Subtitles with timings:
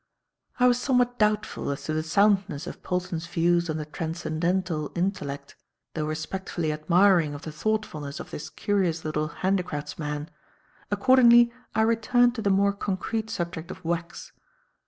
[0.59, 5.55] I was somewhat doubtful as to the soundness of Polton's views on the transcendental intellect,
[5.93, 10.29] though respectfully admiring of the thoughtfulness of this curious little handicraftsman;
[10.89, 14.31] accordingly I returned to the more concrete subject of wax.